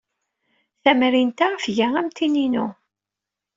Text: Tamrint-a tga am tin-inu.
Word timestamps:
Tamrint-a 0.83 1.47
tga 1.63 1.87
am 1.99 2.09
tin-inu. 2.15 2.67